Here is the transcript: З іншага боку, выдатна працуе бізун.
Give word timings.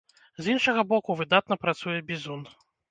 З 0.45 0.55
іншага 0.55 0.87
боку, 0.95 1.17
выдатна 1.21 1.61
працуе 1.67 1.99
бізун. 2.11 2.49